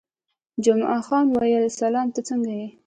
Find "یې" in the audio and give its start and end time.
2.59-2.67